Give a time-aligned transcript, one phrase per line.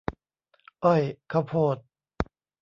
[0.83, 1.77] อ้อย ข้าวโพด